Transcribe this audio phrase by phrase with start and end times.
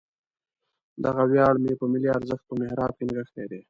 [1.03, 3.59] دغه ویاړ مې په ملي ارزښت په محراب کې نغښتی دی.